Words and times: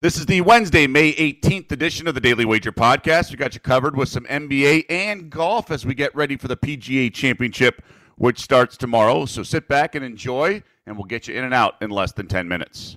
This 0.00 0.16
is 0.16 0.26
the 0.26 0.42
Wednesday, 0.42 0.86
May 0.86 1.12
18th 1.14 1.72
edition 1.72 2.06
of 2.06 2.14
the 2.14 2.20
Daily 2.20 2.44
Wager 2.44 2.70
Podcast. 2.70 3.32
We 3.32 3.36
got 3.36 3.54
you 3.54 3.60
covered 3.60 3.96
with 3.96 4.08
some 4.08 4.22
NBA 4.26 4.84
and 4.88 5.28
golf 5.28 5.72
as 5.72 5.84
we 5.84 5.92
get 5.92 6.14
ready 6.14 6.36
for 6.36 6.46
the 6.46 6.56
PGA 6.56 7.12
Championship, 7.12 7.82
which 8.14 8.38
starts 8.38 8.76
tomorrow. 8.76 9.26
So 9.26 9.42
sit 9.42 9.66
back 9.66 9.96
and 9.96 10.04
enjoy, 10.04 10.62
and 10.86 10.96
we'll 10.96 11.06
get 11.06 11.26
you 11.26 11.34
in 11.34 11.42
and 11.42 11.52
out 11.52 11.74
in 11.80 11.90
less 11.90 12.12
than 12.12 12.28
10 12.28 12.46
minutes. 12.46 12.96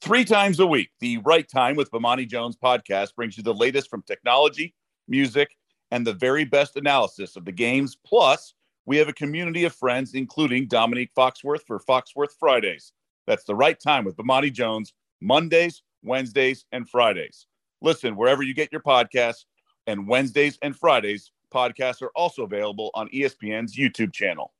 Three 0.00 0.24
times 0.24 0.58
a 0.58 0.66
week, 0.66 0.88
the 1.00 1.18
Right 1.18 1.46
Time 1.46 1.76
with 1.76 1.90
Bomani 1.90 2.26
Jones 2.26 2.56
podcast 2.56 3.14
brings 3.14 3.36
you 3.36 3.42
the 3.42 3.52
latest 3.52 3.90
from 3.90 4.00
technology, 4.00 4.74
music, 5.06 5.54
and 5.90 6.06
the 6.06 6.14
very 6.14 6.46
best 6.46 6.76
analysis 6.76 7.36
of 7.36 7.44
the 7.44 7.52
games. 7.52 7.94
Plus, 8.06 8.54
we 8.86 8.96
have 8.96 9.08
a 9.08 9.12
community 9.12 9.64
of 9.64 9.74
friends, 9.74 10.14
including 10.14 10.66
Dominique 10.66 11.10
Foxworth 11.14 11.66
for 11.66 11.78
Foxworth 11.78 12.32
Fridays. 12.40 12.94
That's 13.26 13.44
the 13.44 13.54
Right 13.54 13.78
Time 13.78 14.06
with 14.06 14.16
Bomani 14.16 14.50
Jones 14.50 14.94
Mondays, 15.22 15.82
Wednesdays, 16.02 16.64
and 16.72 16.88
Fridays. 16.88 17.46
Listen 17.80 18.16
wherever 18.16 18.42
you 18.42 18.54
get 18.54 18.72
your 18.72 18.80
podcasts, 18.80 19.44
and 19.86 20.08
Wednesdays 20.08 20.58
and 20.62 20.76
Fridays 20.76 21.30
podcasts 21.54 22.02
are 22.02 22.10
also 22.16 22.42
available 22.42 22.90
on 22.94 23.08
ESPN's 23.10 23.76
YouTube 23.76 24.12
channel. 24.12 24.52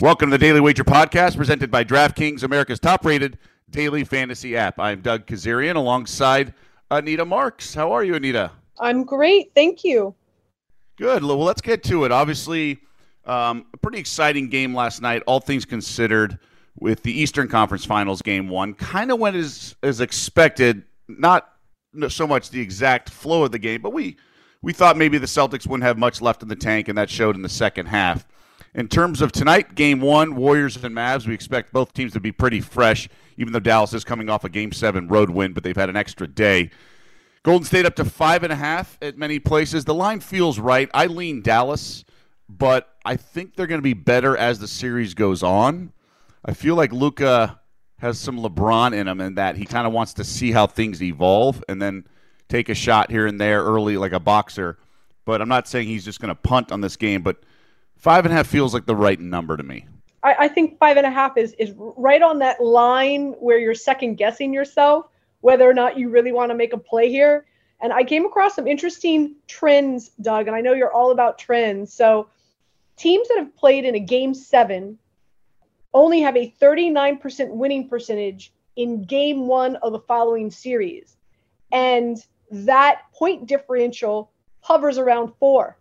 Welcome 0.00 0.30
to 0.30 0.36
the 0.36 0.38
Daily 0.38 0.58
Wager 0.58 0.82
Podcast, 0.82 1.36
presented 1.36 1.70
by 1.70 1.84
DraftKings, 1.84 2.42
America's 2.42 2.80
top-rated 2.80 3.38
daily 3.70 4.02
fantasy 4.02 4.56
app. 4.56 4.80
I'm 4.80 5.00
Doug 5.00 5.26
Kezirian, 5.26 5.76
alongside 5.76 6.54
Anita 6.90 7.24
Marks. 7.24 7.72
How 7.72 7.92
are 7.92 8.02
you, 8.02 8.16
Anita? 8.16 8.50
I'm 8.80 9.04
great, 9.04 9.52
thank 9.54 9.84
you. 9.84 10.12
Good. 10.96 11.22
Well, 11.22 11.38
let's 11.38 11.62
get 11.62 11.84
to 11.84 12.04
it. 12.04 12.10
Obviously, 12.10 12.80
um, 13.24 13.66
a 13.72 13.76
pretty 13.76 13.98
exciting 13.98 14.48
game 14.48 14.74
last 14.74 15.02
night, 15.02 15.22
all 15.26 15.40
things 15.40 15.64
considered, 15.64 16.38
with 16.78 17.02
the 17.02 17.12
Eastern 17.12 17.48
Conference 17.48 17.84
Finals 17.84 18.22
game 18.22 18.48
one. 18.48 18.74
Kind 18.74 19.12
of 19.12 19.18
went 19.18 19.36
as, 19.36 19.76
as 19.82 20.00
expected, 20.00 20.84
not 21.08 21.48
so 22.08 22.26
much 22.26 22.50
the 22.50 22.60
exact 22.60 23.10
flow 23.10 23.44
of 23.44 23.52
the 23.52 23.58
game, 23.58 23.82
but 23.82 23.92
we, 23.92 24.16
we 24.62 24.72
thought 24.72 24.96
maybe 24.96 25.18
the 25.18 25.26
Celtics 25.26 25.66
wouldn't 25.66 25.84
have 25.84 25.98
much 25.98 26.20
left 26.20 26.42
in 26.42 26.48
the 26.48 26.56
tank, 26.56 26.88
and 26.88 26.96
that 26.96 27.10
showed 27.10 27.36
in 27.36 27.42
the 27.42 27.48
second 27.48 27.86
half. 27.86 28.26
In 28.74 28.88
terms 28.88 29.20
of 29.20 29.32
tonight, 29.32 29.74
game 29.74 30.00
one, 30.00 30.34
Warriors 30.34 30.82
and 30.82 30.94
Mavs, 30.94 31.26
we 31.26 31.34
expect 31.34 31.74
both 31.74 31.92
teams 31.92 32.14
to 32.14 32.20
be 32.20 32.32
pretty 32.32 32.60
fresh, 32.60 33.08
even 33.36 33.52
though 33.52 33.60
Dallas 33.60 33.92
is 33.92 34.02
coming 34.02 34.30
off 34.30 34.44
a 34.44 34.48
game 34.48 34.72
seven 34.72 35.08
road 35.08 35.28
win, 35.28 35.52
but 35.52 35.62
they've 35.62 35.76
had 35.76 35.90
an 35.90 35.96
extra 35.96 36.26
day. 36.26 36.70
Golden 37.42 37.66
State 37.66 37.84
up 37.84 37.96
to 37.96 38.04
five 38.04 38.44
and 38.44 38.52
a 38.52 38.56
half 38.56 38.96
at 39.02 39.18
many 39.18 39.38
places. 39.38 39.84
The 39.84 39.92
line 39.92 40.20
feels 40.20 40.58
right. 40.58 40.88
I 40.94 41.06
lean 41.06 41.42
Dallas 41.42 42.04
but 42.58 42.94
I 43.04 43.16
think 43.16 43.56
they're 43.56 43.66
going 43.66 43.80
to 43.80 43.82
be 43.82 43.94
better 43.94 44.36
as 44.36 44.58
the 44.58 44.68
series 44.68 45.14
goes 45.14 45.42
on. 45.42 45.92
I 46.44 46.54
feel 46.54 46.74
like 46.74 46.92
Luka 46.92 47.60
has 47.98 48.18
some 48.18 48.38
LeBron 48.38 48.94
in 48.94 49.08
him, 49.08 49.20
and 49.20 49.38
that 49.38 49.56
he 49.56 49.64
kind 49.64 49.86
of 49.86 49.92
wants 49.92 50.14
to 50.14 50.24
see 50.24 50.52
how 50.52 50.66
things 50.66 51.02
evolve 51.02 51.62
and 51.68 51.80
then 51.80 52.04
take 52.48 52.68
a 52.68 52.74
shot 52.74 53.10
here 53.10 53.26
and 53.26 53.40
there 53.40 53.62
early, 53.62 53.96
like 53.96 54.12
a 54.12 54.20
boxer. 54.20 54.78
But 55.24 55.40
I'm 55.40 55.48
not 55.48 55.68
saying 55.68 55.86
he's 55.86 56.04
just 56.04 56.20
going 56.20 56.28
to 56.28 56.34
punt 56.34 56.72
on 56.72 56.80
this 56.80 56.96
game. 56.96 57.22
But 57.22 57.42
five 57.96 58.24
and 58.24 58.32
a 58.32 58.36
half 58.36 58.48
feels 58.48 58.74
like 58.74 58.86
the 58.86 58.96
right 58.96 59.20
number 59.20 59.56
to 59.56 59.62
me. 59.62 59.86
I, 60.24 60.34
I 60.40 60.48
think 60.48 60.78
five 60.78 60.96
and 60.96 61.06
a 61.06 61.10
half 61.10 61.36
is 61.36 61.52
is 61.54 61.72
right 61.76 62.22
on 62.22 62.40
that 62.40 62.62
line 62.62 63.32
where 63.38 63.58
you're 63.58 63.74
second 63.74 64.16
guessing 64.16 64.52
yourself 64.52 65.06
whether 65.40 65.68
or 65.68 65.74
not 65.74 65.98
you 65.98 66.08
really 66.08 66.32
want 66.32 66.50
to 66.50 66.56
make 66.56 66.72
a 66.72 66.78
play 66.78 67.08
here. 67.08 67.44
And 67.80 67.92
I 67.92 68.04
came 68.04 68.24
across 68.24 68.54
some 68.54 68.66
interesting 68.66 69.34
trends, 69.48 70.10
Doug, 70.20 70.46
and 70.46 70.54
I 70.54 70.60
know 70.60 70.72
you're 70.72 70.92
all 70.92 71.10
about 71.10 71.38
trends. 71.38 71.92
So 71.92 72.28
teams 73.02 73.26
that 73.28 73.38
have 73.38 73.56
played 73.56 73.84
in 73.84 73.96
a 73.96 74.00
game 74.00 74.32
seven 74.32 74.96
only 75.92 76.20
have 76.20 76.36
a 76.36 76.54
39% 76.60 77.50
winning 77.50 77.88
percentage 77.88 78.52
in 78.76 79.02
game 79.04 79.48
one 79.48 79.74
of 79.76 79.92
the 79.92 79.98
following 79.98 80.52
series. 80.52 81.16
And 81.72 82.16
that 82.52 83.02
point 83.12 83.46
differential 83.46 84.30
hovers 84.60 84.98
around 84.98 85.32
four. 85.40 85.76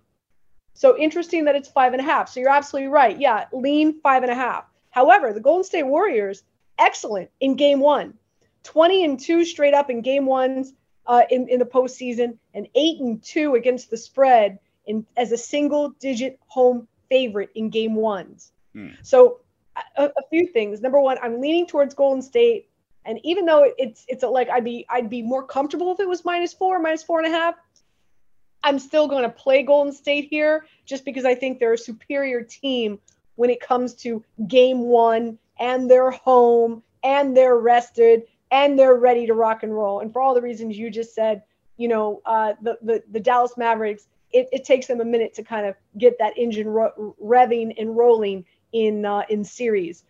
So 0.73 0.97
interesting 0.97 1.46
that 1.46 1.56
it's 1.56 1.69
five 1.69 1.94
and 1.94 2.01
a 2.01 2.06
half. 2.06 2.28
So 2.28 2.40
you're 2.40 2.50
absolutely 2.50 2.90
right. 2.90 3.19
Yeah, 3.19 3.46
lean 3.53 4.01
five 4.01 4.23
and 4.23 4.31
a 4.31 4.35
half. 4.35 4.66
However, 4.90 5.31
the 5.31 5.40
Golden 5.40 5.63
State 5.63 5.84
Warriors, 5.84 6.44
excellent 6.79 7.29
in 7.40 7.56
game 7.56 7.79
one. 7.79 8.16
20 8.63 9.06
and 9.06 9.19
2 9.19 9.46
straight 9.46 9.73
up 9.75 9.91
in 9.91 10.01
game 10.01 10.25
ones 10.25 10.73
uh, 11.06 11.23
in, 11.29 11.47
in 11.50 11.59
the 11.59 11.66
postseason, 11.66 12.38
and 12.53 12.67
8 12.73 13.00
and 13.00 13.23
2 13.23 13.56
against 13.56 13.90
the 13.90 13.97
spread 13.97 14.59
in, 14.85 15.06
as 15.17 15.31
a 15.31 15.38
single 15.38 15.90
digit 16.00 16.40
home 16.47 16.88
favorite 17.11 17.49
in 17.53 17.69
game 17.69 17.95
ones. 17.95 18.53
Hmm. 18.73 18.91
So 19.03 19.41
a, 19.97 20.05
a, 20.05 20.23
few 20.29 20.47
things. 20.47 20.81
Number 20.81 20.99
one, 20.99 21.17
I'm 21.22 21.41
leaning 21.41 21.67
towards 21.67 21.94
Golden 21.94 22.22
State. 22.22 22.69
And 23.03 23.19
even 23.23 23.45
though 23.45 23.69
it's 23.77 24.05
it's 24.07 24.23
a, 24.23 24.27
like 24.27 24.49
I'd 24.49 24.63
be 24.63 24.85
I'd 24.89 25.09
be 25.09 25.22
more 25.22 25.45
comfortable 25.45 25.91
if 25.91 25.99
it 25.99 26.07
was 26.07 26.23
minus 26.23 26.53
four, 26.53 26.79
minus 26.79 27.03
four 27.03 27.19
and 27.19 27.27
a 27.27 27.38
half. 27.38 27.55
I'm 28.63 28.79
still 28.79 29.07
going 29.07 29.23
to 29.23 29.29
play 29.29 29.63
Golden 29.63 29.91
State 29.91 30.27
here 30.29 30.66
just 30.85 31.03
because 31.03 31.25
I 31.25 31.35
think 31.35 31.59
they're 31.59 31.73
a 31.73 31.77
superior 31.77 32.44
team 32.44 32.99
when 33.35 33.49
it 33.49 33.59
comes 33.59 33.95
to 33.95 34.23
game 34.47 34.81
one 34.81 35.39
and 35.59 35.89
they're 35.89 36.11
home 36.11 36.83
and 37.03 37.35
they're 37.35 37.57
rested 37.57 38.23
and 38.51 38.78
they're 38.78 38.93
ready 38.93 39.25
to 39.25 39.33
rock 39.33 39.63
and 39.63 39.73
roll. 39.73 39.99
And 39.99 40.13
for 40.13 40.22
all 40.22 40.35
the 40.35 40.41
reasons 40.41 40.78
you 40.78 40.91
just 40.91 41.16
said, 41.16 41.41
you 41.78 41.88
know, 41.88 42.22
uh, 42.25 42.53
the, 42.61 42.78
the 42.83 43.03
the 43.11 43.19
Dallas 43.19 43.57
Mavericks 43.57 44.07
it, 44.34 44.50
it 44.52 44.64
takes 44.64 44.88
them 44.88 45.02
a 45.02 45.06
minute 45.06 45.34
to 45.36 45.44
kind 45.44 45.66
of 45.66 45.75
get 45.97 46.18
that 46.19 46.38
engine 46.38 46.68
ro- 46.68 47.16
revving 47.22 47.74
and 47.78 47.96
rolling 47.96 48.46
in 48.74 49.06
uh, 49.06 49.24
in 49.30 49.44
series. 49.44 50.03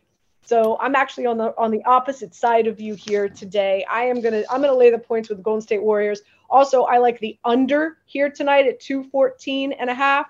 So 0.43 0.77
I'm 0.79 0.95
actually 0.95 1.27
on 1.27 1.37
the 1.37 1.53
on 1.57 1.71
the 1.71 1.83
opposite 1.85 2.33
side 2.33 2.67
of 2.67 2.81
you 2.81 2.95
here 2.95 3.29
today. 3.29 3.85
I 3.89 4.03
am 4.03 4.21
gonna 4.21 4.43
I'm 4.49 4.61
gonna 4.61 4.73
lay 4.73 4.89
the 4.89 4.99
points 4.99 5.29
with 5.29 5.43
Golden 5.43 5.61
State 5.61 5.83
Warriors. 5.83 6.21
Also, 6.49 6.83
I 6.83 6.97
like 6.97 7.19
the 7.19 7.37
under 7.45 7.97
here 8.05 8.29
tonight 8.29 8.67
at 8.67 8.79
214 8.79 9.71
and 9.73 9.89
a 9.89 9.93
half. 9.93 10.27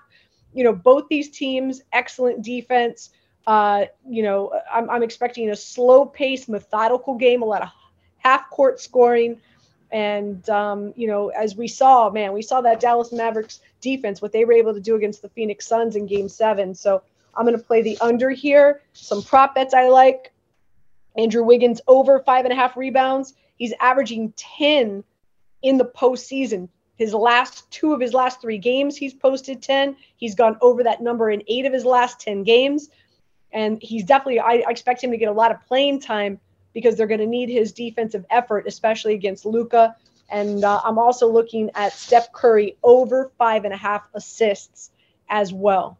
You 0.52 0.64
know, 0.64 0.72
both 0.72 1.08
these 1.08 1.30
teams, 1.30 1.82
excellent 1.92 2.42
defense. 2.42 3.10
Uh, 3.46 3.86
you 4.08 4.22
know, 4.22 4.52
I'm, 4.72 4.88
I'm 4.88 5.02
expecting 5.02 5.50
a 5.50 5.56
slow 5.56 6.06
pace, 6.06 6.48
methodical 6.48 7.16
game, 7.16 7.42
a 7.42 7.46
lot 7.46 7.62
of 7.62 7.70
half 8.18 8.48
court 8.50 8.80
scoring. 8.80 9.40
And 9.90 10.48
um, 10.48 10.92
you 10.94 11.06
know, 11.08 11.28
as 11.30 11.56
we 11.56 11.68
saw, 11.68 12.10
man, 12.10 12.32
we 12.32 12.42
saw 12.42 12.60
that 12.60 12.80
Dallas 12.80 13.12
Mavericks 13.12 13.60
defense, 13.82 14.22
what 14.22 14.32
they 14.32 14.46
were 14.46 14.54
able 14.54 14.72
to 14.72 14.80
do 14.80 14.96
against 14.96 15.20
the 15.20 15.28
Phoenix 15.28 15.66
Suns 15.66 15.96
in 15.96 16.06
Game 16.06 16.30
Seven. 16.30 16.74
So 16.74 17.02
I'm 17.34 17.44
going 17.44 17.58
to 17.58 17.62
play 17.62 17.82
the 17.82 17.98
under 18.00 18.30
here. 18.30 18.80
Some 18.94 19.22
prop 19.22 19.54
bets 19.54 19.74
I 19.74 19.88
like. 19.88 20.32
Andrew 21.16 21.42
Wiggins 21.42 21.82
over 21.86 22.20
five 22.20 22.46
and 22.46 22.52
a 22.52 22.56
half 22.56 22.76
rebounds. 22.76 23.34
He's 23.58 23.74
averaging 23.80 24.32
10 24.36 25.04
in 25.62 25.78
the 25.78 25.84
postseason. 25.84 26.68
His 26.96 27.12
last 27.12 27.70
two 27.70 27.92
of 27.92 28.00
his 28.00 28.14
last 28.14 28.40
three 28.40 28.58
games, 28.58 28.96
he's 28.96 29.14
posted 29.14 29.62
10. 29.62 29.96
He's 30.16 30.34
gone 30.34 30.56
over 30.60 30.84
that 30.84 31.02
number 31.02 31.30
in 31.30 31.42
eight 31.48 31.66
of 31.66 31.72
his 31.72 31.84
last 31.84 32.20
10 32.20 32.44
games. 32.44 32.88
And 33.52 33.82
he's 33.82 34.04
definitely, 34.04 34.40
I 34.40 34.64
expect 34.68 35.04
him 35.04 35.10
to 35.10 35.16
get 35.16 35.28
a 35.28 35.32
lot 35.32 35.50
of 35.50 35.60
playing 35.66 36.00
time 36.00 36.40
because 36.72 36.96
they're 36.96 37.06
going 37.06 37.20
to 37.20 37.26
need 37.26 37.50
his 37.50 37.72
defensive 37.72 38.24
effort, 38.30 38.66
especially 38.66 39.14
against 39.14 39.44
Luka. 39.44 39.96
And 40.32 40.64
uh, 40.64 40.80
I'm 40.82 40.98
also 40.98 41.28
looking 41.28 41.70
at 41.74 41.92
Steph 41.92 42.32
Curry 42.32 42.76
over 42.82 43.30
five 43.38 43.64
and 43.64 43.72
a 43.72 43.76
half 43.76 44.08
assists 44.14 44.90
as 45.28 45.52
well. 45.52 45.98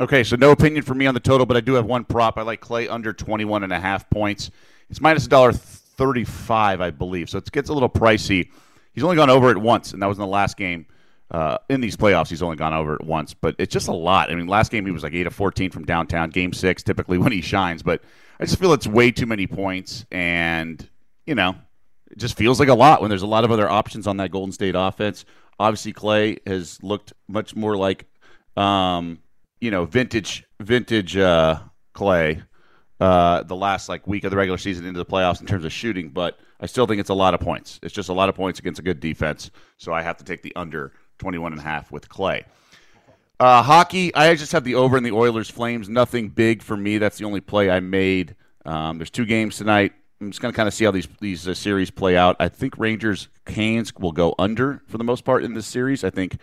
Okay, 0.00 0.24
so 0.24 0.34
no 0.34 0.50
opinion 0.50 0.82
for 0.82 0.94
me 0.94 1.06
on 1.06 1.14
the 1.14 1.20
total, 1.20 1.46
but 1.46 1.56
I 1.56 1.60
do 1.60 1.74
have 1.74 1.84
one 1.86 2.04
prop. 2.04 2.38
I 2.38 2.42
like 2.42 2.60
Klay 2.60 2.90
under 2.90 3.12
21 3.12 3.62
and 3.62 3.72
a 3.72 3.78
half 3.78 4.08
points. 4.10 4.50
It's 4.88 5.00
minus 5.00 5.28
$1.35, 5.28 6.80
I 6.80 6.90
believe. 6.90 7.30
So 7.30 7.38
it 7.38 7.52
gets 7.52 7.68
a 7.68 7.72
little 7.72 7.88
pricey. 7.88 8.50
He's 8.92 9.04
only 9.04 9.16
gone 9.16 9.30
over 9.30 9.50
it 9.50 9.58
once, 9.58 9.92
and 9.92 10.02
that 10.02 10.06
was 10.06 10.18
in 10.18 10.22
the 10.22 10.26
last 10.26 10.56
game. 10.56 10.86
Uh, 11.30 11.58
in 11.68 11.80
these 11.80 11.96
playoffs, 11.96 12.28
he's 12.28 12.42
only 12.42 12.56
gone 12.56 12.72
over 12.72 12.94
it 12.94 13.04
once, 13.04 13.34
but 13.34 13.54
it's 13.58 13.72
just 13.72 13.86
a 13.86 13.92
lot. 13.92 14.32
I 14.32 14.34
mean, 14.34 14.48
last 14.48 14.72
game 14.72 14.84
he 14.84 14.90
was 14.90 15.04
like 15.04 15.12
8 15.12 15.28
of 15.28 15.34
14 15.34 15.70
from 15.70 15.84
downtown, 15.84 16.30
game 16.30 16.52
six, 16.52 16.82
typically 16.82 17.18
when 17.18 17.30
he 17.30 17.40
shines, 17.40 17.82
but 17.84 18.02
I 18.40 18.46
just 18.46 18.58
feel 18.58 18.72
it's 18.72 18.88
way 18.88 19.12
too 19.12 19.26
many 19.26 19.46
points, 19.46 20.06
and 20.10 20.88
you 21.26 21.36
know, 21.36 21.54
it 22.10 22.18
just 22.18 22.36
feels 22.36 22.58
like 22.58 22.68
a 22.68 22.74
lot 22.74 23.00
when 23.00 23.08
there's 23.08 23.22
a 23.22 23.26
lot 23.26 23.44
of 23.44 23.50
other 23.50 23.68
options 23.68 24.06
on 24.06 24.16
that 24.18 24.30
Golden 24.30 24.52
State 24.52 24.74
offense. 24.76 25.24
Obviously, 25.58 25.92
Klay 25.92 26.38
has 26.46 26.82
looked 26.82 27.12
much 27.28 27.54
more 27.54 27.76
like, 27.76 28.06
um, 28.56 29.18
you 29.60 29.70
know, 29.70 29.84
vintage 29.84 30.44
vintage 30.58 31.16
uh, 31.16 31.60
Klay. 31.94 32.42
Uh, 32.98 33.42
the 33.44 33.56
last 33.56 33.88
like 33.88 34.06
week 34.06 34.24
of 34.24 34.30
the 34.30 34.36
regular 34.36 34.58
season 34.58 34.84
into 34.84 34.98
the 34.98 35.06
playoffs 35.06 35.40
in 35.40 35.46
terms 35.46 35.64
of 35.64 35.72
shooting, 35.72 36.10
but 36.10 36.38
I 36.60 36.66
still 36.66 36.86
think 36.86 37.00
it's 37.00 37.08
a 37.08 37.14
lot 37.14 37.32
of 37.32 37.40
points. 37.40 37.80
It's 37.82 37.94
just 37.94 38.10
a 38.10 38.12
lot 38.12 38.28
of 38.28 38.34
points 38.34 38.58
against 38.58 38.78
a 38.78 38.82
good 38.82 39.00
defense, 39.00 39.50
so 39.78 39.94
I 39.94 40.02
have 40.02 40.18
to 40.18 40.24
take 40.24 40.42
the 40.42 40.54
under 40.54 40.92
21 41.18 41.52
and 41.52 41.60
a 41.60 41.64
half 41.64 41.90
with 41.90 42.10
Klay. 42.10 42.44
Uh, 43.38 43.62
hockey, 43.62 44.14
I 44.14 44.34
just 44.34 44.52
have 44.52 44.64
the 44.64 44.74
over 44.74 44.98
in 44.98 45.02
the 45.02 45.12
Oilers 45.12 45.48
Flames. 45.48 45.88
Nothing 45.88 46.28
big 46.28 46.62
for 46.62 46.76
me. 46.76 46.98
That's 46.98 47.16
the 47.16 47.24
only 47.24 47.40
play 47.40 47.70
I 47.70 47.80
made. 47.80 48.36
Um, 48.66 48.98
there's 48.98 49.08
two 49.08 49.24
games 49.24 49.56
tonight. 49.56 49.94
I'm 50.20 50.30
just 50.30 50.42
going 50.42 50.52
to 50.52 50.56
kind 50.56 50.68
of 50.68 50.74
see 50.74 50.84
how 50.84 50.90
these 50.90 51.08
these 51.20 51.48
uh, 51.48 51.54
series 51.54 51.90
play 51.90 52.16
out. 52.16 52.36
I 52.38 52.48
think 52.48 52.76
Rangers 52.78 53.28
Canes 53.46 53.94
will 53.94 54.12
go 54.12 54.34
under 54.38 54.82
for 54.86 54.98
the 54.98 55.04
most 55.04 55.24
part 55.24 55.44
in 55.44 55.54
this 55.54 55.66
series. 55.66 56.04
I 56.04 56.10
think 56.10 56.36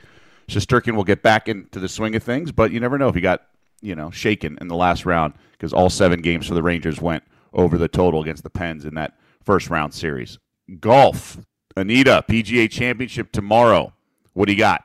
Shesterkin 0.47 0.95
will 0.95 1.03
get 1.03 1.21
back 1.21 1.47
into 1.47 1.79
the 1.79 1.87
swing 1.87 2.15
of 2.15 2.23
things, 2.23 2.51
but 2.51 2.71
you 2.71 2.79
never 2.79 2.97
know 2.97 3.07
if 3.07 3.15
he 3.15 3.21
got 3.21 3.43
you 3.81 3.95
know 3.95 4.09
shaken 4.09 4.57
in 4.59 4.67
the 4.67 4.75
last 4.75 5.05
round. 5.05 5.33
because 5.51 5.73
all 5.73 5.89
seven 5.89 6.21
games 6.21 6.47
for 6.47 6.55
the 6.55 6.63
Rangers 6.63 6.99
went 7.01 7.23
over 7.53 7.77
the 7.77 7.87
total 7.87 8.21
against 8.21 8.43
the 8.43 8.49
Pens 8.49 8.85
in 8.85 8.95
that 8.95 9.13
first 9.43 9.69
round 9.69 9.93
series. 9.93 10.39
Golf, 10.79 11.37
Anita, 11.75 12.23
PGA 12.27 12.69
Championship 12.69 13.31
tomorrow. 13.31 13.93
What 14.33 14.47
do 14.47 14.53
you 14.53 14.57
got? 14.59 14.83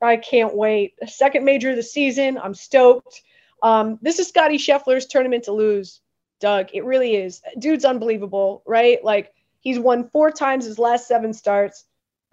I 0.00 0.16
can't 0.16 0.54
wait. 0.54 0.94
Second 1.06 1.44
major 1.44 1.70
of 1.70 1.76
the 1.76 1.82
season. 1.82 2.38
I'm 2.38 2.54
stoked. 2.54 3.22
Um, 3.62 3.98
this 4.00 4.20
is 4.20 4.28
Scotty 4.28 4.56
Scheffler's 4.56 5.06
tournament 5.06 5.44
to 5.44 5.52
lose, 5.52 6.00
Doug. 6.40 6.68
It 6.72 6.84
really 6.84 7.16
is. 7.16 7.42
Dude's 7.58 7.84
unbelievable, 7.84 8.62
right? 8.66 9.02
Like 9.02 9.32
he's 9.60 9.78
won 9.78 10.08
four 10.08 10.30
times 10.30 10.64
his 10.64 10.78
last 10.78 11.08
seven 11.08 11.32
starts. 11.32 11.84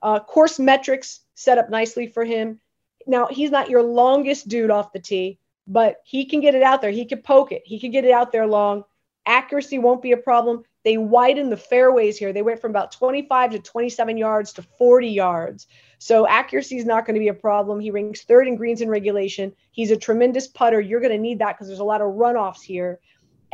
Uh, 0.02 0.20
course 0.20 0.60
metrics 0.60 1.22
set 1.34 1.58
up 1.58 1.70
nicely 1.70 2.08
for 2.08 2.24
him. 2.24 2.60
Now 3.08 3.28
he's 3.28 3.52
not 3.52 3.70
your 3.70 3.84
longest 3.84 4.48
dude 4.48 4.72
off 4.72 4.94
the 4.94 5.00
tee, 5.00 5.40
but 5.68 5.98
he 6.06 6.26
can 6.26 6.42
get 6.42 6.56
it 6.56 6.64
out 6.64 6.82
there. 6.82 6.92
He 6.92 7.06
can 7.06 7.22
poke 7.22 7.52
it. 7.52 7.64
He 7.66 7.80
can 7.80 7.92
get 7.92 8.06
it 8.06 8.12
out 8.12 8.32
there 8.32 8.48
long. 8.48 8.84
Accuracy 9.26 9.80
won't 9.80 10.04
be 10.04 10.12
a 10.12 10.18
problem. 10.18 10.64
They 10.84 10.98
widen 10.98 11.50
the 11.50 11.58
fairways 11.58 12.16
here. 12.16 12.32
They 12.32 12.44
went 12.44 12.62
from 12.62 12.70
about 12.70 12.92
25 12.92 13.52
to 13.52 13.60
27 13.60 14.18
yards 14.18 14.54
to 14.54 14.62
40 14.62 15.08
yards. 15.08 15.66
So 15.98 16.28
accuracy 16.28 16.78
is 16.78 16.86
not 16.86 17.08
going 17.08 17.16
to 17.16 17.20
be 17.20 17.30
a 17.30 17.34
problem. 17.34 17.80
He 17.80 17.90
ranks 17.90 18.22
third 18.22 18.48
in 18.48 18.56
greens 18.56 18.82
in 18.82 18.90
regulation. 18.90 19.54
He's 19.72 19.90
a 19.90 19.98
tremendous 19.98 20.48
putter. 20.48 20.80
You're 20.80 21.00
going 21.00 21.12
to 21.12 21.18
need 21.18 21.40
that 21.40 21.54
because 21.54 21.68
there's 21.68 21.80
a 21.80 21.84
lot 21.84 22.02
of 22.02 22.14
runoffs 22.14 22.62
here. 22.62 23.00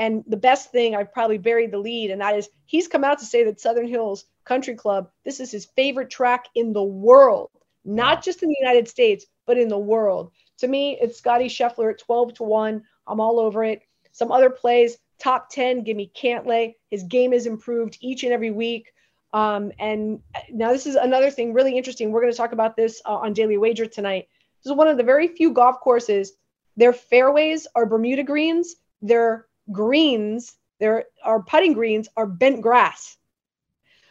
And 0.01 0.23
the 0.25 0.35
best 0.35 0.71
thing, 0.71 0.95
I've 0.95 1.13
probably 1.13 1.37
buried 1.37 1.69
the 1.69 1.77
lead, 1.77 2.09
and 2.09 2.21
that 2.21 2.35
is 2.35 2.49
he's 2.65 2.87
come 2.87 3.03
out 3.03 3.19
to 3.19 3.25
say 3.25 3.43
that 3.43 3.61
Southern 3.61 3.87
Hills 3.87 4.25
Country 4.45 4.73
Club, 4.73 5.11
this 5.23 5.39
is 5.39 5.51
his 5.51 5.67
favorite 5.75 6.09
track 6.09 6.45
in 6.55 6.73
the 6.73 6.81
world, 6.81 7.51
not 7.85 8.23
just 8.23 8.41
in 8.41 8.49
the 8.49 8.55
United 8.59 8.87
States, 8.87 9.27
but 9.45 9.59
in 9.59 9.67
the 9.67 9.77
world. 9.77 10.31
To 10.57 10.67
me, 10.67 10.97
it's 10.99 11.19
Scotty 11.19 11.45
Scheffler 11.45 11.91
at 11.91 11.99
12 11.99 12.33
to 12.33 12.43
1. 12.43 12.83
I'm 13.05 13.19
all 13.19 13.39
over 13.39 13.63
it. 13.63 13.83
Some 14.11 14.31
other 14.31 14.49
plays, 14.49 14.97
top 15.19 15.51
10, 15.51 15.83
give 15.83 15.95
me 15.95 16.11
Cantlay. 16.19 16.73
His 16.89 17.03
game 17.03 17.31
has 17.33 17.45
improved 17.45 17.99
each 18.01 18.23
and 18.23 18.33
every 18.33 18.49
week. 18.49 18.91
Um, 19.33 19.71
and 19.77 20.19
now 20.51 20.71
this 20.71 20.87
is 20.87 20.95
another 20.95 21.29
thing 21.29 21.53
really 21.53 21.77
interesting. 21.77 22.11
We're 22.11 22.21
going 22.21 22.33
to 22.33 22.37
talk 22.37 22.53
about 22.53 22.75
this 22.75 23.03
uh, 23.05 23.17
on 23.17 23.33
Daily 23.33 23.59
Wager 23.59 23.85
tonight. 23.85 24.29
This 24.63 24.71
is 24.71 24.75
one 24.75 24.87
of 24.87 24.97
the 24.97 25.03
very 25.03 25.27
few 25.27 25.53
golf 25.53 25.79
courses. 25.79 26.33
Their 26.75 26.91
fairways 26.91 27.67
are 27.75 27.85
Bermuda 27.85 28.23
greens. 28.23 28.77
Their 29.03 29.45
greens, 29.71 30.53
their 30.79 31.05
our 31.23 31.41
putting 31.41 31.73
greens 31.73 32.09
are 32.17 32.25
bent 32.25 32.61
grass. 32.61 33.17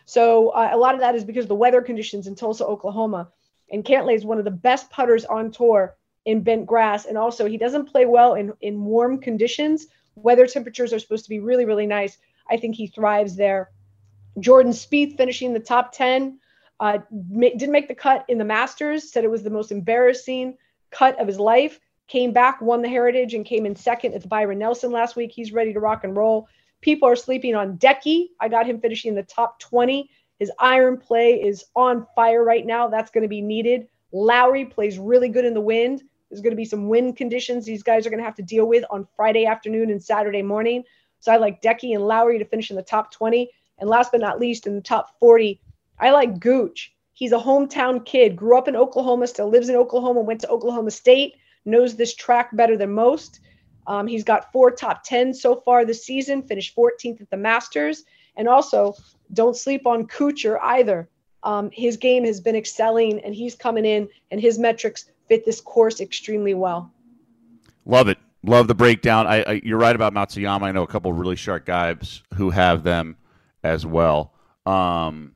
So 0.06 0.48
uh, 0.48 0.70
a 0.72 0.76
lot 0.76 0.94
of 0.94 1.00
that 1.00 1.14
is 1.14 1.24
because 1.24 1.44
of 1.44 1.48
the 1.48 1.54
weather 1.54 1.82
conditions 1.82 2.26
in 2.26 2.34
Tulsa, 2.34 2.66
Oklahoma. 2.66 3.30
And 3.70 3.84
Cantlay 3.84 4.16
is 4.16 4.24
one 4.24 4.38
of 4.38 4.44
the 4.44 4.50
best 4.50 4.90
putters 4.90 5.24
on 5.24 5.52
tour 5.52 5.96
in 6.24 6.42
bent 6.42 6.66
grass. 6.66 7.06
And 7.06 7.16
also, 7.16 7.46
he 7.46 7.56
doesn't 7.56 7.86
play 7.86 8.06
well 8.06 8.34
in, 8.34 8.52
in 8.60 8.84
warm 8.84 9.20
conditions. 9.20 9.86
Weather 10.16 10.46
temperatures 10.46 10.92
are 10.92 10.98
supposed 10.98 11.24
to 11.24 11.30
be 11.30 11.38
really, 11.38 11.64
really 11.64 11.86
nice. 11.86 12.18
I 12.48 12.56
think 12.56 12.74
he 12.74 12.88
thrives 12.88 13.36
there. 13.36 13.70
Jordan 14.38 14.72
Spieth 14.72 15.16
finishing 15.16 15.52
the 15.52 15.60
top 15.60 15.92
10. 15.92 16.38
Uh, 16.80 16.98
didn't 17.30 17.70
make 17.70 17.88
the 17.88 17.94
cut 17.94 18.24
in 18.28 18.38
the 18.38 18.44
Masters, 18.44 19.12
said 19.12 19.22
it 19.22 19.30
was 19.30 19.42
the 19.42 19.50
most 19.50 19.70
embarrassing 19.70 20.56
cut 20.90 21.20
of 21.20 21.26
his 21.26 21.38
life. 21.38 21.78
Came 22.10 22.32
back, 22.32 22.60
won 22.60 22.82
the 22.82 22.88
Heritage, 22.88 23.34
and 23.34 23.46
came 23.46 23.64
in 23.64 23.76
second 23.76 24.14
at 24.14 24.22
the 24.22 24.26
Byron 24.26 24.58
Nelson 24.58 24.90
last 24.90 25.14
week. 25.14 25.30
He's 25.30 25.52
ready 25.52 25.72
to 25.72 25.78
rock 25.78 26.02
and 26.02 26.16
roll. 26.16 26.48
People 26.80 27.08
are 27.08 27.14
sleeping 27.14 27.54
on 27.54 27.78
Decky. 27.78 28.30
I 28.40 28.48
got 28.48 28.66
him 28.66 28.80
finishing 28.80 29.10
in 29.10 29.14
the 29.14 29.22
top 29.22 29.60
20. 29.60 30.10
His 30.40 30.50
iron 30.58 30.96
play 30.96 31.40
is 31.40 31.66
on 31.76 32.08
fire 32.16 32.42
right 32.42 32.66
now. 32.66 32.88
That's 32.88 33.12
going 33.12 33.22
to 33.22 33.28
be 33.28 33.40
needed. 33.40 33.86
Lowry 34.10 34.64
plays 34.64 34.98
really 34.98 35.28
good 35.28 35.44
in 35.44 35.54
the 35.54 35.60
wind. 35.60 36.02
There's 36.28 36.40
going 36.40 36.50
to 36.50 36.56
be 36.56 36.64
some 36.64 36.88
wind 36.88 37.16
conditions 37.16 37.64
these 37.64 37.84
guys 37.84 38.04
are 38.04 38.10
going 38.10 38.18
to 38.18 38.24
have 38.24 38.34
to 38.34 38.42
deal 38.42 38.66
with 38.66 38.84
on 38.90 39.06
Friday 39.14 39.46
afternoon 39.46 39.88
and 39.88 40.02
Saturday 40.02 40.42
morning. 40.42 40.82
So 41.20 41.30
I 41.30 41.36
like 41.36 41.62
Decky 41.62 41.94
and 41.94 42.04
Lowry 42.04 42.40
to 42.40 42.44
finish 42.44 42.70
in 42.70 42.76
the 42.76 42.82
top 42.82 43.12
20. 43.12 43.48
And 43.78 43.88
last 43.88 44.10
but 44.10 44.20
not 44.20 44.40
least, 44.40 44.66
in 44.66 44.74
the 44.74 44.80
top 44.80 45.16
40, 45.20 45.60
I 46.00 46.10
like 46.10 46.40
Gooch. 46.40 46.92
He's 47.12 47.30
a 47.30 47.38
hometown 47.38 48.04
kid, 48.04 48.34
grew 48.34 48.58
up 48.58 48.66
in 48.66 48.74
Oklahoma, 48.74 49.28
still 49.28 49.48
lives 49.48 49.68
in 49.68 49.76
Oklahoma, 49.76 50.22
went 50.22 50.40
to 50.40 50.48
Oklahoma 50.48 50.90
State, 50.90 51.34
knows 51.64 51.96
this 51.96 52.14
track 52.14 52.54
better 52.56 52.76
than 52.76 52.92
most. 52.92 53.40
Um, 53.86 54.06
he's 54.06 54.24
got 54.24 54.52
four 54.52 54.70
top 54.70 55.02
10 55.04 55.34
so 55.34 55.56
far 55.56 55.84
this 55.84 56.04
season, 56.04 56.42
finished 56.42 56.76
14th 56.76 57.20
at 57.20 57.30
the 57.30 57.36
Masters. 57.36 58.04
And 58.36 58.48
also, 58.48 58.94
don't 59.32 59.56
sleep 59.56 59.86
on 59.86 60.06
Kuchar 60.06 60.58
either. 60.62 61.08
Um, 61.42 61.70
his 61.72 61.96
game 61.96 62.24
has 62.24 62.40
been 62.40 62.56
excelling, 62.56 63.20
and 63.20 63.34
he's 63.34 63.54
coming 63.54 63.84
in, 63.84 64.08
and 64.30 64.40
his 64.40 64.58
metrics 64.58 65.06
fit 65.28 65.44
this 65.44 65.60
course 65.60 66.00
extremely 66.00 66.54
well. 66.54 66.92
Love 67.86 68.08
it. 68.08 68.18
Love 68.42 68.68
the 68.68 68.74
breakdown. 68.74 69.26
I, 69.26 69.42
I, 69.42 69.60
you're 69.64 69.78
right 69.78 69.94
about 69.94 70.14
Matsuyama. 70.14 70.62
I 70.62 70.72
know 70.72 70.82
a 70.82 70.86
couple 70.86 71.12
really 71.12 71.36
sharp 71.36 71.66
guys 71.66 72.22
who 72.34 72.50
have 72.50 72.82
them 72.82 73.16
as 73.62 73.84
well. 73.84 74.32
Um, 74.66 75.32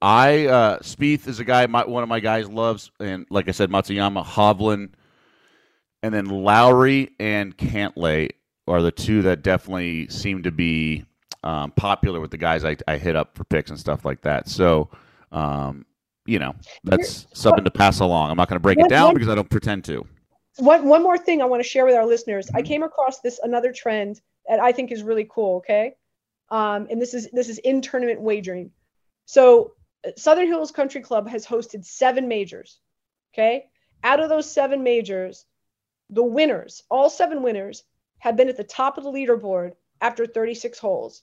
I 0.00 0.46
uh, 0.46 0.78
Spieth 0.78 1.26
is 1.26 1.40
a 1.40 1.44
guy 1.44 1.66
my, 1.66 1.84
one 1.84 2.02
of 2.02 2.08
my 2.08 2.20
guys 2.20 2.48
loves, 2.48 2.90
and 3.00 3.26
like 3.30 3.48
I 3.48 3.50
said, 3.50 3.70
Matsuyama, 3.70 4.24
Hovland, 4.24 4.90
and 6.02 6.14
then 6.14 6.26
Lowry 6.26 7.10
and 7.18 7.56
Cantlay 7.56 8.30
are 8.66 8.82
the 8.82 8.90
two 8.90 9.22
that 9.22 9.42
definitely 9.42 10.08
seem 10.08 10.42
to 10.42 10.50
be 10.50 11.04
um, 11.42 11.70
popular 11.72 12.20
with 12.20 12.30
the 12.30 12.36
guys 12.36 12.64
I, 12.64 12.76
I, 12.86 12.98
hit 12.98 13.16
up 13.16 13.36
for 13.36 13.44
picks 13.44 13.70
and 13.70 13.78
stuff 13.78 14.04
like 14.04 14.20
that. 14.22 14.48
So, 14.48 14.90
um, 15.32 15.86
you 16.26 16.38
know, 16.38 16.54
that's 16.84 17.26
something 17.32 17.64
to 17.64 17.70
pass 17.70 18.00
along. 18.00 18.30
I'm 18.30 18.36
not 18.36 18.48
going 18.48 18.56
to 18.56 18.62
break 18.62 18.78
it 18.78 18.88
down 18.88 19.14
because 19.14 19.28
I 19.28 19.34
don't 19.34 19.48
pretend 19.48 19.84
to. 19.84 20.06
One, 20.58 20.86
one 20.86 21.02
more 21.02 21.16
thing 21.16 21.40
I 21.40 21.44
want 21.44 21.62
to 21.62 21.68
share 21.68 21.84
with 21.86 21.94
our 21.94 22.06
listeners. 22.06 22.48
I 22.50 22.58
mm-hmm. 22.58 22.66
came 22.66 22.82
across 22.82 23.20
this 23.20 23.38
another 23.42 23.72
trend 23.72 24.20
that 24.48 24.60
I 24.60 24.72
think 24.72 24.90
is 24.90 25.02
really 25.02 25.26
cool. 25.30 25.58
Okay, 25.58 25.94
um, 26.50 26.88
and 26.90 27.00
this 27.00 27.14
is 27.14 27.30
this 27.32 27.48
is 27.48 27.58
in 27.58 27.80
tournament 27.80 28.20
wagering. 28.20 28.72
So 29.24 29.72
Southern 30.16 30.48
Hills 30.48 30.72
Country 30.72 31.00
Club 31.00 31.28
has 31.28 31.46
hosted 31.46 31.84
seven 31.84 32.26
majors. 32.26 32.80
Okay, 33.32 33.66
out 34.02 34.20
of 34.20 34.28
those 34.28 34.50
seven 34.50 34.82
majors, 34.82 35.46
the 36.10 36.22
winners, 36.22 36.82
all 36.90 37.10
seven 37.10 37.42
winners, 37.42 37.84
have 38.18 38.36
been 38.36 38.48
at 38.48 38.56
the 38.56 38.64
top 38.64 38.98
of 38.98 39.04
the 39.04 39.12
leaderboard 39.12 39.72
after 40.00 40.26
36 40.26 40.78
holes. 40.78 41.22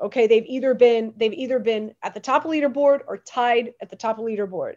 Okay, 0.00 0.26
they've 0.26 0.46
either 0.46 0.74
been 0.74 1.14
they've 1.16 1.32
either 1.32 1.58
been 1.58 1.94
at 2.02 2.14
the 2.14 2.20
top 2.20 2.44
of 2.44 2.50
leaderboard 2.50 3.00
or 3.06 3.18
tied 3.18 3.74
at 3.80 3.90
the 3.90 3.96
top 3.96 4.18
of 4.18 4.24
leaderboard 4.24 4.76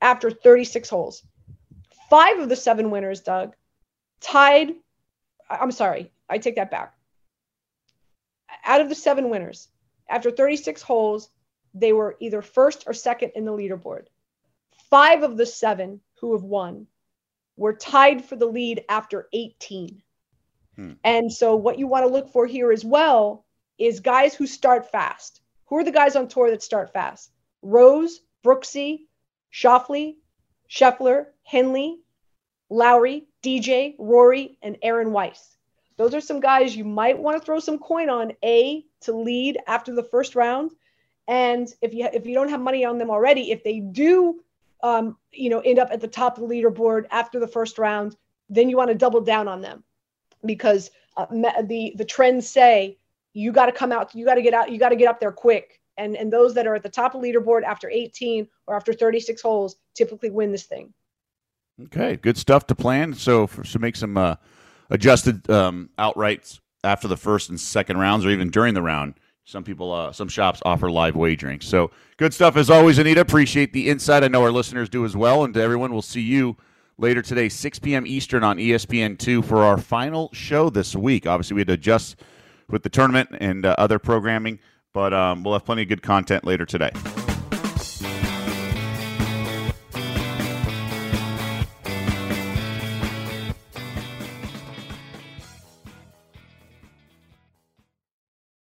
after 0.00 0.30
36 0.30 0.88
holes. 0.88 1.22
Five 2.10 2.38
of 2.38 2.48
the 2.48 2.56
seven 2.56 2.90
winners, 2.90 3.20
Doug, 3.20 3.54
tied. 4.20 4.74
I'm 5.48 5.70
sorry, 5.70 6.10
I 6.28 6.38
take 6.38 6.56
that 6.56 6.70
back 6.70 6.94
out 8.64 8.80
of 8.80 8.88
the 8.88 8.94
seven 8.94 9.30
winners, 9.30 9.68
after 10.08 10.30
36 10.30 10.82
holes, 10.82 11.28
they 11.74 11.92
were 11.92 12.16
either 12.20 12.42
first 12.42 12.84
or 12.86 12.92
second 12.92 13.32
in 13.34 13.44
the 13.44 13.52
leaderboard. 13.52 14.06
Five 14.90 15.22
of 15.22 15.36
the 15.36 15.46
seven 15.46 16.00
who 16.20 16.32
have 16.32 16.42
won 16.42 16.86
were 17.56 17.74
tied 17.74 18.24
for 18.24 18.36
the 18.36 18.46
lead 18.46 18.84
after 18.88 19.28
18. 19.32 20.02
Hmm. 20.76 20.92
And 21.04 21.32
so, 21.32 21.56
what 21.56 21.78
you 21.78 21.86
want 21.86 22.04
to 22.04 22.12
look 22.12 22.30
for 22.30 22.46
here 22.46 22.72
as 22.72 22.84
well 22.84 23.44
is 23.78 24.00
guys 24.00 24.34
who 24.34 24.46
start 24.46 24.90
fast. 24.90 25.40
Who 25.66 25.78
are 25.78 25.84
the 25.84 25.92
guys 25.92 26.16
on 26.16 26.28
tour 26.28 26.50
that 26.50 26.62
start 26.62 26.92
fast? 26.92 27.30
Rose, 27.62 28.20
Brooksy, 28.44 29.06
Schauffele, 29.52 30.16
Scheffler, 30.68 31.26
Henley, 31.44 32.00
Lowry, 32.70 33.26
DJ, 33.42 33.94
Rory, 33.98 34.58
and 34.62 34.76
Aaron 34.82 35.12
Wise. 35.12 35.56
Those 35.96 36.14
are 36.14 36.20
some 36.20 36.40
guys 36.40 36.76
you 36.76 36.84
might 36.84 37.18
want 37.18 37.38
to 37.38 37.44
throw 37.44 37.60
some 37.60 37.78
coin 37.78 38.10
on 38.10 38.32
a 38.44 38.84
to 39.02 39.12
lead 39.12 39.58
after 39.66 39.94
the 39.94 40.02
first 40.02 40.34
round. 40.34 40.72
And 41.28 41.68
if 41.80 41.94
you 41.94 42.08
if 42.12 42.26
you 42.26 42.34
don't 42.34 42.50
have 42.50 42.60
money 42.60 42.84
on 42.84 42.98
them 42.98 43.10
already, 43.10 43.50
if 43.50 43.62
they 43.64 43.80
do, 43.80 44.43
um, 44.84 45.16
you 45.32 45.48
know, 45.48 45.60
end 45.60 45.78
up 45.78 45.88
at 45.90 46.02
the 46.02 46.06
top 46.06 46.36
of 46.36 46.46
the 46.46 46.54
leaderboard 46.54 47.06
after 47.10 47.40
the 47.40 47.48
first 47.48 47.78
round, 47.78 48.16
then 48.50 48.68
you 48.68 48.76
want 48.76 48.90
to 48.90 48.94
double 48.94 49.22
down 49.22 49.48
on 49.48 49.62
them 49.62 49.82
because 50.44 50.90
uh, 51.16 51.24
the 51.30 51.94
the 51.96 52.04
trends 52.04 52.46
say 52.46 52.98
you 53.32 53.50
got 53.50 53.66
to 53.66 53.72
come 53.72 53.90
out, 53.90 54.14
you 54.14 54.26
got 54.26 54.34
to 54.34 54.42
get 54.42 54.52
out, 54.52 54.70
you 54.70 54.78
got 54.78 54.90
to 54.90 54.96
get 54.96 55.08
up 55.08 55.18
there 55.18 55.32
quick. 55.32 55.80
And 55.96 56.16
and 56.16 56.30
those 56.30 56.52
that 56.54 56.66
are 56.66 56.74
at 56.74 56.82
the 56.82 56.90
top 56.90 57.14
of 57.14 57.22
the 57.22 57.32
leaderboard 57.32 57.62
after 57.62 57.88
18 57.88 58.46
or 58.66 58.76
after 58.76 58.92
36 58.92 59.40
holes 59.40 59.76
typically 59.94 60.28
win 60.28 60.52
this 60.52 60.64
thing. 60.64 60.92
Okay, 61.84 62.16
good 62.16 62.36
stuff 62.36 62.66
to 62.66 62.74
plan. 62.74 63.14
So 63.14 63.46
for, 63.46 63.62
to 63.62 63.78
make 63.78 63.96
some 63.96 64.18
uh, 64.18 64.36
adjusted 64.90 65.48
um, 65.48 65.88
outrights 65.98 66.60
after 66.84 67.08
the 67.08 67.16
first 67.16 67.48
and 67.48 67.58
second 67.58 67.96
rounds, 67.96 68.26
or 68.26 68.30
even 68.30 68.50
during 68.50 68.74
the 68.74 68.82
round. 68.82 69.14
Some 69.44 69.62
people, 69.62 69.92
uh, 69.92 70.10
some 70.10 70.28
shops 70.28 70.62
offer 70.64 70.90
live 70.90 71.16
wagering. 71.16 71.60
So 71.60 71.90
good 72.16 72.32
stuff 72.32 72.56
as 72.56 72.70
always, 72.70 72.98
Anita. 72.98 73.20
Appreciate 73.20 73.72
the 73.72 73.90
insight. 73.90 74.24
I 74.24 74.28
know 74.28 74.42
our 74.42 74.50
listeners 74.50 74.88
do 74.88 75.04
as 75.04 75.14
well. 75.16 75.44
And 75.44 75.52
to 75.54 75.60
everyone, 75.60 75.92
we'll 75.92 76.02
see 76.02 76.22
you 76.22 76.56
later 76.96 77.20
today, 77.20 77.48
6 77.50 77.78
p.m. 77.80 78.06
Eastern 78.06 78.42
on 78.42 78.56
ESPN2 78.56 79.44
for 79.44 79.58
our 79.58 79.76
final 79.76 80.30
show 80.32 80.70
this 80.70 80.96
week. 80.96 81.26
Obviously, 81.26 81.56
we 81.56 81.60
had 81.60 81.68
to 81.68 81.74
adjust 81.74 82.16
with 82.70 82.82
the 82.82 82.88
tournament 82.88 83.28
and 83.38 83.66
uh, 83.66 83.74
other 83.76 83.98
programming, 83.98 84.58
but 84.94 85.12
um, 85.12 85.42
we'll 85.42 85.54
have 85.54 85.64
plenty 85.64 85.82
of 85.82 85.88
good 85.88 86.02
content 86.02 86.44
later 86.44 86.64
today. 86.64 86.90